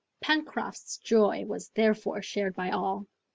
Pencroft's 0.23 0.97
joy 0.97 1.45
was 1.45 1.69
therefore 1.75 2.23
shared 2.23 2.55
by 2.55 2.71
all. 2.71 3.05